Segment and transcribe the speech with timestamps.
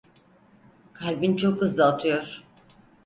[0.93, 2.43] Kalbin çok hızlı atıyor.